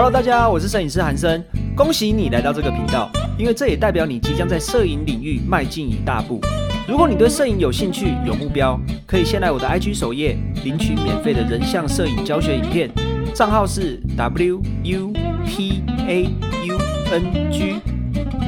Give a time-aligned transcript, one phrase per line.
[0.00, 1.42] Hello，大家好，我是摄影师韩生，
[1.76, 6.40] 恭喜你来到这个频道，因为这也代表你即将在摄影领域迈进一大步。
[6.86, 12.88] 如果你对摄影有兴趣、有目标，可以先来我的 IG 首页领取免费的人像摄影教学影片，
[13.34, 15.12] 账号是 W U
[15.44, 16.22] P A
[16.68, 16.78] U
[17.10, 17.80] N G。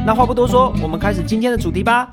[0.07, 2.09] 那话不多说，我们开始今天的主题吧。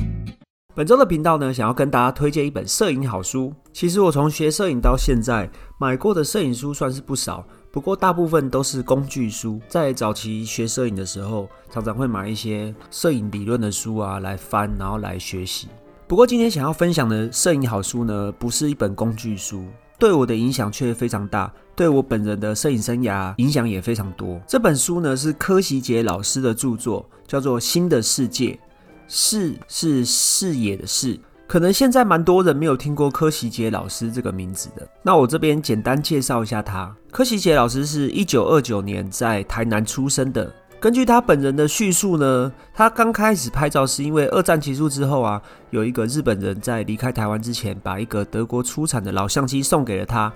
[0.74, 3.54] 本周的频道呢，想要跟大家推荐一本摄影好书。
[3.72, 5.48] 其实我从学摄影到现在，
[5.80, 9.60] 买过的摄影书算是不少，不过大部分都是工具书。
[9.68, 15.68] 在早期学摄影的时候，常常会买一些摄影理论的书啊来翻，然后来学习。
[16.08, 19.66] 不过今天想要分享的摄影好书呢，不是一本工具书，
[20.00, 24.42] 对我的影响却非常大，对我本人的摄影生涯影响也非常多。
[24.48, 28.52] 这本书呢是柯希杰老师的著作，叫做《新的世界》。
[29.10, 34.86] 视是视野的视，可能现在蛮多人没有听过柯希杰老师这个名字的。
[35.02, 36.94] 那我这边简单介绍一下他。
[37.10, 40.54] 柯希杰老师是一九二九年在台南出生的。
[40.80, 50.32] 根据他本人的叙述呢，他刚开始拍照是因为二战结束之后啊，有一个日本人在离开台湾之前，把一个德国出产的老相机送给了他。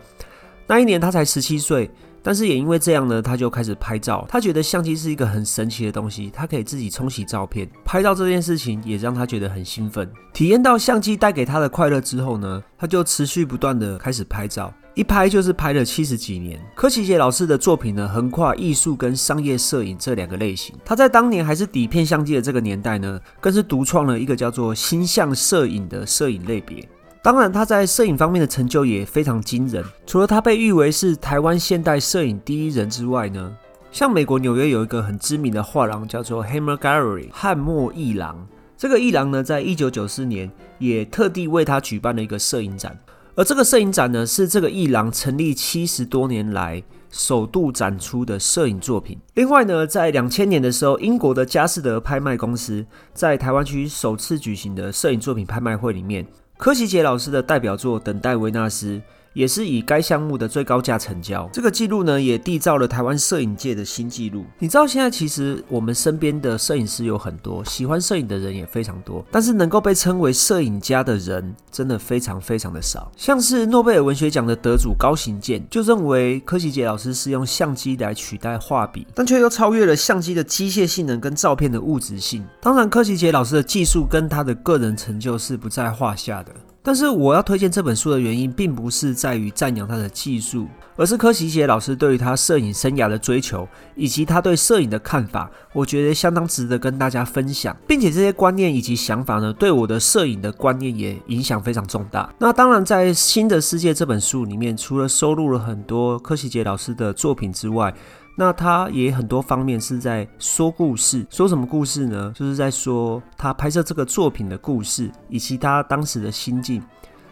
[0.66, 1.92] 那一年他才十七岁。
[2.24, 4.26] 但是也因为这样呢，他就开始拍照。
[4.30, 7.70] 他觉得相机是一个很神奇的东西，他可以自己冲洗照片。
[7.84, 10.10] 拍照这件事情也让他觉得很兴奋。
[10.34, 16.60] 体验到相机带给他的快乐之后呢，他就持续不断的开始拍照，一拍就是拍了七十几年。
[16.76, 20.76] 柯奇杰老师的作品呢，横跨艺术跟商业摄影这两个类型。
[20.86, 26.88] 他在当年还是底片相机的这个年代呢，更是独创了一个叫做星象摄影的摄影类别。
[27.24, 29.86] 当然，他在摄影方面的成就也非常惊人。
[30.08, 33.56] 除了他被誉为是台湾现代摄影第一人之外呢，
[33.92, 38.48] 像美国纽约有一个很知名的画廊叫做 Hammer Gallery 汉默艺廊。
[38.76, 43.00] 这个艺廊呢，在一九九四年也特地为他举办了一个摄影展。
[43.36, 49.16] 而这个摄影展呢，是这个艺廊成立七十多年来首度展出的摄影作品。
[49.36, 52.84] 另外呢，在两千年的时候，英国的佳士得拍卖公司
[53.14, 56.26] 在台湾区首次举行的摄影作品拍卖会里面。
[56.62, 58.98] 柯希杰老师的代表作《等待维纳斯》
[59.34, 64.46] 也是以该项目的最高价成交，这个记录呢也缔造了台湾摄影界的新纪录。
[64.60, 73.12] 你知道现在其实我们身边的摄影师有很多，喜欢摄影的人也非常多，但是能够被称为摄影家的人真的非常非常的少。
[73.16, 82.46] 像是诺贝尔文学奖的得主高行健就认为柯希杰老师是用相机来取代画笔，但却又超越了相机的机械性能跟照片的物质性。
[82.62, 86.52] 当然，柯希杰老师的技术跟他的个人成就是不在话下的。
[86.84, 102.34] 但是我要推荐这本书的原因，并不是在于赞扬他的技术，而是柯希杰老师对于他摄影生涯的追求，以及他对摄影的看法，我觉得相当值得跟大家分享，并且这些观念以及想法呢，对我的摄影的观念也影响非常重大。
[102.40, 107.94] 那当然，在《新的世界》这本书里面，除了收录了很多柯希杰老师的作品之外，
[108.42, 112.34] 那他也很多方面是在说故事，说什么故事呢？
[112.36, 116.82] 就是在说他拍摄这个作品的故事，以及他当时的心境，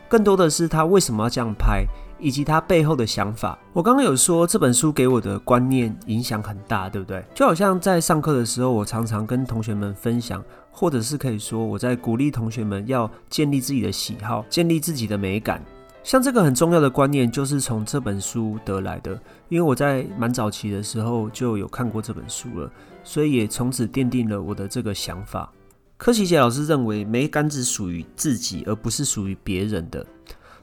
[0.08, 1.84] 更多的是他为什么要这样拍，
[2.20, 3.58] 以及他背后的想法。
[3.74, 7.26] 我刚刚有说这本书给我的观念影响很大，对不对？
[7.34, 15.60] 就好像在上课的时候，我常常跟同学们分享，或者是可以说我在鼓励同学们要建立自己的喜好，建立自己的美感。
[16.04, 19.20] 像这个很重要的观念，就是从这本书得来的。
[19.50, 22.72] 因为我在蛮早期的时候就有看过这本书了，
[23.04, 25.52] 所以也从此奠定了我的这个想法。
[25.98, 30.06] 柯希杰老师认为，美感只属于自己，而不是属于别人的。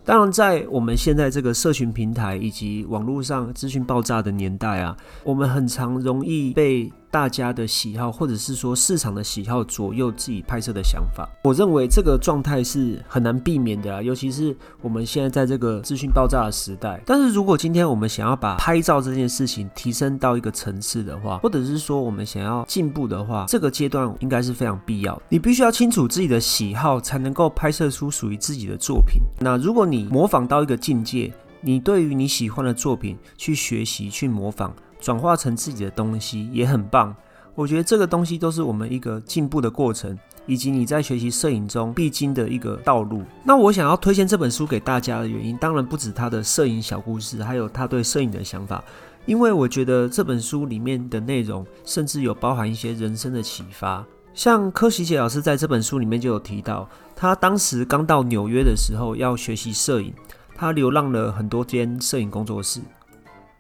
[0.02, 11.28] 当然，在我们现在这个社群平台以及网络上资讯爆炸的年代啊，我们很常容易被大家的喜好，或者是说市场的喜好左右自己拍摄的想法。
[11.44, 17.00] 我认为这个状态是很难避免的啊，尤其是我们现在在这个资讯爆炸的时代。
[17.06, 25.20] 但是如果今天我们想要把拍照这件事情提升到一个层次的话，或者是说我们想要进步的话，这个阶段应该是非常必要。
[25.28, 29.22] 你必须要清楚自己的喜好，才能够拍摄出属于自己的作品。
[29.40, 37.15] 那如果你模仿到一个境界，你对于你喜欢的作品去学习、去模仿、转化成自己的东西也很棒。
[37.54, 43.22] 我觉得这个东西都是我们一个进步的过程，以及你在学习摄影中必经的一个道路。
[43.44, 48.84] 那我想要推荐这本书给大家的原因，当然不止他的摄影小故事，还有他对摄影的想法。
[49.24, 54.04] 因为我觉得这本书里面的内容，甚至有包含一些人生的启发。
[54.34, 56.86] 像柯希杰老师在这本书里面就有提到，
[57.16, 60.12] 他当时刚到纽约的时候要学习摄影，
[60.54, 62.80] 他流浪了很多间摄影工作室，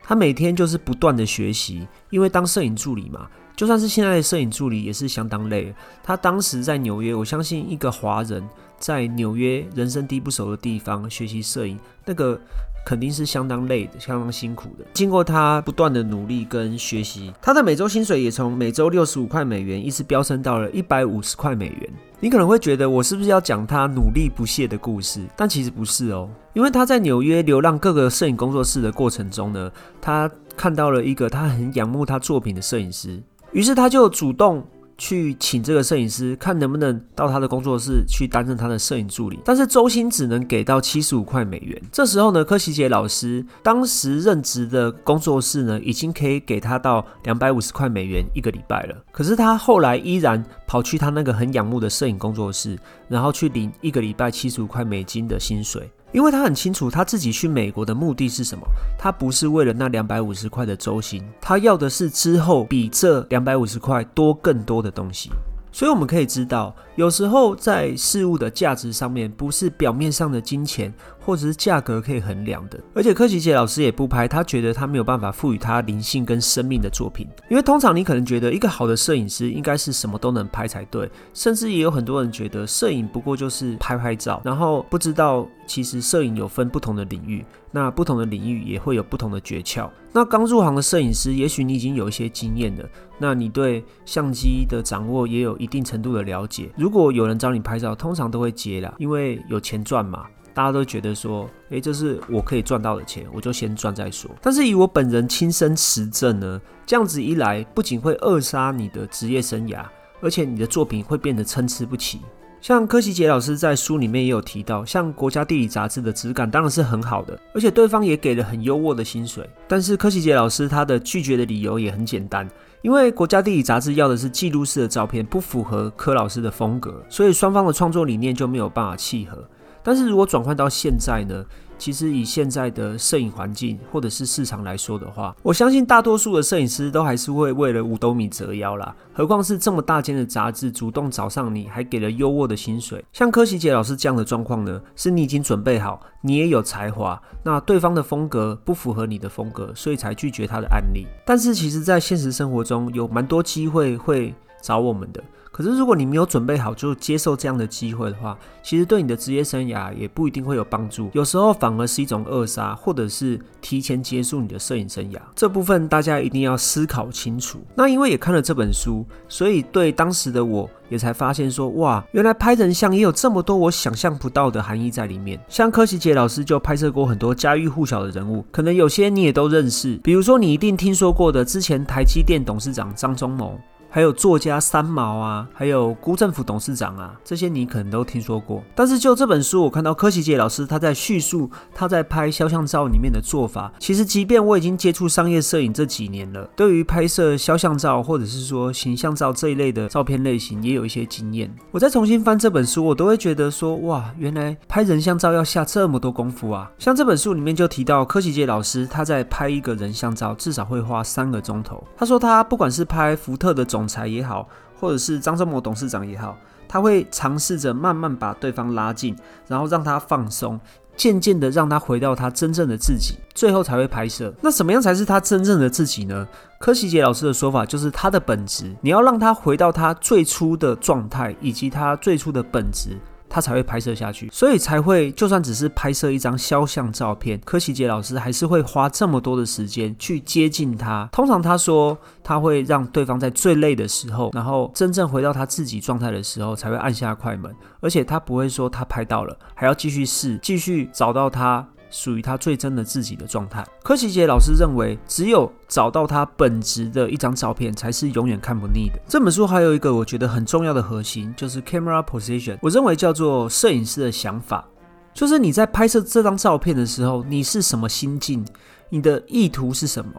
[0.08, 5.74] 他每天就是不断的学习，因为当摄影助理嘛，就算是现在的摄影助理也是相当累。
[6.04, 8.46] 他当时在纽约，我相信一个华人
[8.78, 12.38] 在纽约人生地不熟的地方学习摄影，那个。
[12.86, 14.84] 肯定是相当累的，相当辛苦的。
[14.92, 21.92] 经过他不断的努力跟学习，他的每周薪水也从每周六十五块美元一直飙升到了一百五十块美元。
[22.20, 25.20] 你可能会觉得我是不是要讲他努力不懈的故事？
[25.36, 29.68] 但其实不是哦，因为他在纽约流浪各个摄影工作室的过程中呢，
[30.00, 33.20] 他看到了一个他很仰慕他作品的摄影师，
[33.56, 34.62] 于是他就主动。
[34.98, 39.38] 去请这个摄影师，看能不能到他的工作室去担任他的摄影助理。
[39.44, 41.78] 但是周薪只能给到七十五块美元。
[41.92, 48.96] 这时候呢，柯奇杰老师当时任职的工作室呢，已经可以给他到两百五十块美元一个礼拜了。
[49.12, 55.90] 可是他后来依然跑去他那个很仰慕的摄影工作室，然后去领一个礼拜七十五块美金的薪水。
[56.16, 58.66] 因为他很清楚他自己去美国的目的是什么，
[58.98, 65.28] 他不是为了那两百五十块的周薪，他要的是之后比这两百五十块多更多的东西。
[65.70, 72.80] 所以我们可以知道，有时候在事物的价值上面，不是表面上的金钱或者是价格可以衡量的。
[72.94, 77.28] 而且柯奇杰老师也不拍，他觉得他没有办法赋予他灵性跟生命的作品。
[77.50, 87.44] 因为通常你可能觉得一个好的摄影师应该是什么都能拍才对，甚至也有很多人觉得摄影不过就是拍拍照，然后不知道其实摄影有分不同的领域。
[87.72, 89.90] 那不同的领域也会有不同的诀窍。
[90.10, 92.88] 那刚入行的摄影师，也许你已经有一些经验了，
[93.18, 96.70] 那你对相机的掌握也有一定程度的了解。
[96.86, 100.24] 如果有人找你拍照，通常都会接啦，因为有钱赚嘛。
[100.54, 104.30] 大家都觉得说，诶，这是我可以赚到的钱，我就先赚再说。
[104.40, 109.84] 但是以我本人亲身实证呢，这样子一来，不仅会扼杀你的职业生涯，
[110.20, 112.20] 而且你的作品会变得参差不齐。
[112.60, 119.44] 像柯奇杰老师在书里面也有提到，像《国家地理》杂志的质感当然是很好的，而且对方也给了很优渥的薪水。
[119.66, 122.48] 但是柯奇杰老师他的拒绝的理由也很简单，
[122.86, 129.42] 因为《国家地理》杂志要的是记录式的照片，不符合柯老师的风格，所以双方的创作理念就没有办法契合。
[129.82, 131.44] 但是如果转换到现在呢？
[131.78, 138.94] 其实以现在的摄影环境或者是市场来说的话，我相信大多数的摄影师都还是会为了五斗米折腰啦。
[139.12, 143.04] 何况是这么大间的杂志主动找上你，还给了优渥的薪水。
[143.12, 151.06] 像柯喜杰老师这样的状况呢，是你已经准备好，你也有才华，那对方的风格不符合你的风格，所以才拒绝他的案例。
[151.24, 155.22] 但是其实，在现实生活中，有蛮多机会会找我们的。
[155.56, 161.08] 可是，如果你没有准备好就接受这样的机会的话，其实对你的职业生涯也不一定会有帮助。
[161.14, 165.18] 有时候反而是一种扼杀，或者是提前结束你的摄影生涯。
[165.34, 167.58] 这部分大家一定要思考清楚。
[167.74, 175.40] 那因为也看了这本书，所以对当时的我也才发现说，哇，原来拍人像也有这么多我想象不到的含义在里面。
[175.48, 183.58] 像柯奇杰老师就拍摄过很多家喻户晓的人物，可能有些你也都认识，比如说你一定听说过的之前台积电董事长张忠谋。
[183.96, 188.62] 还有作家三毛啊，还有辜政府董事长啊，这些你可能都听说过。
[188.74, 193.72] 但是就这本书，我看到柯奇杰老师他在叙述他在拍肖像照里面的做法。
[193.78, 201.50] 其实，即便我已经接触商业摄影这几年了，对于拍摄肖像照或者是说形象照这一类的照片类型，也有一些经验。
[201.70, 206.70] 我再重新翻这本书，我都会觉得说，哇，原来拍人像照要下这么多功夫啊！
[206.76, 211.82] 像这本书里面就提到，柯奇杰老师他在拍一个人像照至少会花三个钟头。
[211.96, 214.48] 他说他不管是拍福特的总总裁也好，
[214.80, 216.36] 或者是张忠谋董事长也好，
[216.66, 219.16] 他会尝试着慢慢把对方拉近，
[219.46, 220.58] 然后让他放松，
[220.96, 224.34] 渐渐的让他回到他真正的自己，最后才会拍摄。
[224.42, 226.26] 那什么样才是他真正的自己呢？
[226.58, 232.98] 柯奇杰老师的说法就是他的本质，你要让他回到他最初的状态，以及他最初的本质。
[233.28, 241.08] 他才会拍摄下去，所以才会就算只是拍摄一张肖像照片，柯奇杰老师还是会花这么多的时间去接近他。
[241.12, 251.66] 通常他说他会让对方在最累的时候，然后真正回到他自己状态的时候，才会按下快门，而且他不会说他拍到了，还要继续试，继续找到他。
[251.96, 253.66] 属于他最真的自己的状态。
[253.82, 259.00] 柯奇杰老师认为，只有找到他本质的一张照片，才是永远看不腻的。
[259.08, 262.58] 这本书还有一个我觉得很重要的核心，就是 camera position。
[262.60, 264.68] 我认为叫做摄影师的想法，
[265.14, 268.44] 就是你在拍摄这张照片的时候，你是什么心境，
[268.90, 270.12] 你的意图是什么，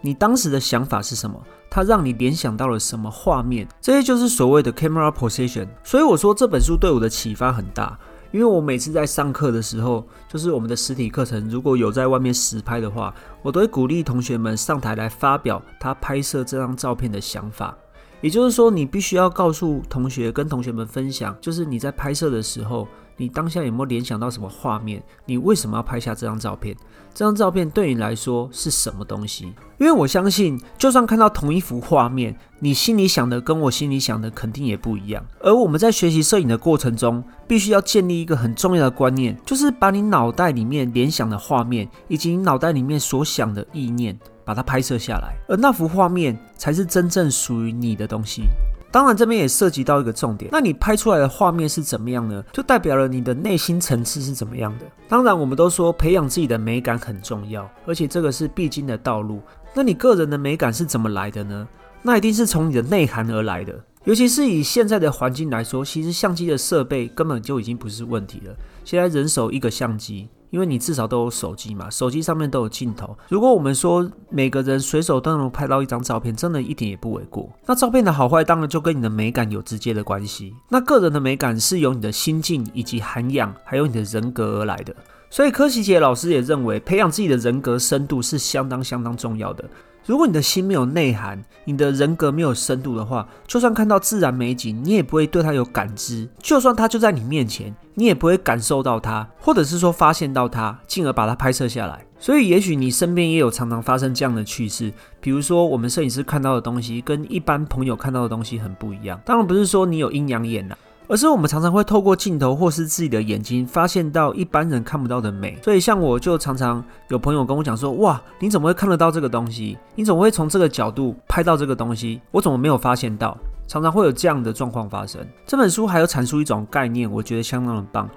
[0.00, 5.68] 你当时的想法是什么，它让你联想到了什么画面，这些就是所谓的 camera position。
[5.84, 7.96] 所以我说这本书对我的启发很大。
[8.32, 17.76] 因为我每次在上课的时候，就是我们的实体课程，如果有在外面实拍的话，我都会鼓励同学们上台来发表他拍摄这张照片的想法。
[18.20, 22.86] 也就是说，你必须要告诉同学跟同学们分享，就是你在拍摄的时候。
[23.20, 25.02] 你当下有没有联想到什么画面？
[25.26, 26.74] 你为什么要拍下这张照片？
[27.12, 29.52] 这张照片对你来说是什么东西？
[29.76, 35.22] 因为我相信，就算看到同一幅画面，你心里想的跟我心里想的肯定也不一样。
[35.40, 48.44] 而我们在学习摄影的过程中，必须要建立一个很重要的观念，就是把你脑袋里面联想的画面，以及你脑袋里面所想的意念，把它拍摄下来，而那幅画面才是真正属于你的东西。
[48.90, 52.44] 当然，这边也涉及到一个重点，那你拍出来的画面是怎么样呢？
[52.52, 54.84] 就代表了你的内心层次是怎么样的。
[55.08, 59.40] 当然，我们都说培养自己的美感很重要，而且这个是必经的道路。
[59.72, 61.68] 那你个人的美感是怎么来的呢？
[62.02, 63.78] 那一定是从你的内涵而来的。
[64.04, 68.56] 尤其是以现在的环境来说，其实相机的设备根本就已经不是问题了。
[68.84, 70.28] 现在人手一个相机。
[70.50, 73.16] 因为你至少都有手机嘛，手机上面都有镜头。
[73.28, 77.50] 如果我们说每个人随手都能拍到一张照片，真的一点也不为过。
[77.66, 80.54] 那照片的好坏当然就跟你的美感有直接的关系。
[80.68, 84.94] 那个人的美感是由你的心境以及涵养，还有你的人格而来的。
[85.32, 89.64] 所以柯奇杰老师也认为，培养自己的人格深度是相当相当重要的。
[90.06, 102.04] 如果你的心没有内涵，你的人格没有深度的话，就算看到自然美景，你也不会对它有感知；就算它就在你面前，你也不会感受到它，或者是说发现到它，进而把它拍摄下来。
[102.18, 109.20] 所以，也许你身边也有常常发生这样的趣事，比如说我们摄影师看到的东西跟一般朋友看到的东西很不一样。
[109.24, 110.76] 当然不是说你有阴阳眼呐。
[111.10, 115.58] 而是我们常常会透过镜头或是自己的眼睛，发现到一般人看不到的美。
[115.60, 119.76] 所以像我就常常有朋友跟我讲说：“哇，你怎么会看得到这个东西？
[119.96, 122.20] 你怎么会从这个角度拍到这个东西？
[122.30, 123.36] 我怎么没有发现到？”
[123.66, 125.20] 常常会有这样的状况发生。
[125.46, 128.08] 这本书还有阐述一种概念，我觉得相当的棒。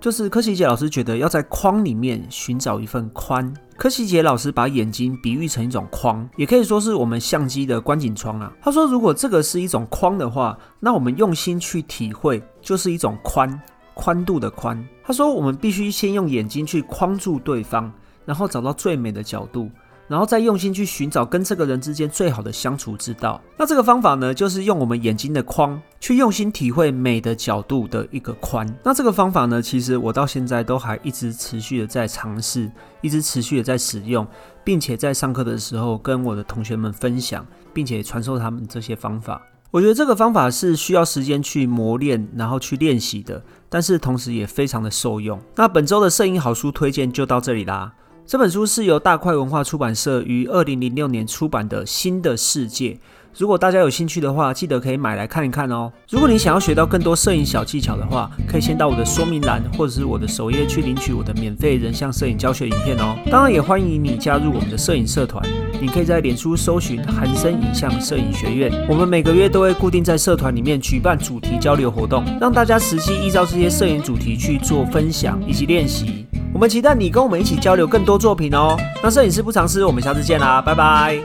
[0.00, 3.52] 就是柯奇杰老师觉得要在框里面寻找一份宽。
[3.76, 8.52] 柯奇杰老师把眼睛比喻成一种框，也可以说是我们相机的观景窗啊。
[8.62, 13.60] 他说，如果这个是一种框的话，那我们用心去体会，就是一种宽
[13.94, 14.86] 宽度的宽。
[15.02, 17.90] 他说，我们必须先用眼睛去框住对方，
[18.26, 19.70] 然后找到最美的角度。
[20.06, 23.40] 然后再用心去寻找跟这个人之间最好的相处之道。
[23.56, 28.66] 那这个方法呢，就是用我们眼睛的框去用心体会美的角度的一个宽。
[28.82, 32.70] 那这个方法呢，其实我到现在都还一直持续的在尝试，
[33.00, 34.26] 一直持续的在使用，
[34.62, 39.40] 并且在上课的时候跟我的同学们分享，并且传授他们这些方法。
[39.70, 45.40] 我觉得这个方法是需要时间去磨练，然后去练习的，但是同时也非常的受用。
[45.56, 47.92] 那本周的摄影好书推荐就到这里啦。
[48.26, 52.90] 这本书是由大块文化出版社于二零零六年出版的《新的世界》。
[53.36, 55.92] 如果大家有兴趣的话，记得可以买来看一看哦。
[56.08, 63.14] 如果你想要学到更多摄影小技巧的话，可以先到我的说明栏或者是我的首页去领取我的免费人像摄影教学影片哦。
[63.30, 65.46] 当然，也欢迎你加入我们的摄影社团。
[65.78, 68.72] 你可以在脸书搜寻“韩生影像摄影学院”。
[68.88, 76.23] 我们每个月都会固定在社团里面举办主题交流活动，让大家实际依照这些摄影主题去做分享以及练习。
[76.54, 78.76] 我们期待你跟我们一起交流更多作品哦。
[79.02, 81.18] 那摄影师不尝试，我们下次见啦，拜拜。